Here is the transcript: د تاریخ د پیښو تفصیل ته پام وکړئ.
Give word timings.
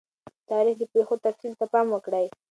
د 0.25 0.29
تاریخ 0.51 0.75
د 0.79 0.83
پیښو 0.93 1.15
تفصیل 1.23 1.53
ته 1.59 1.65
پام 1.71 1.87
وکړئ. 1.91 2.25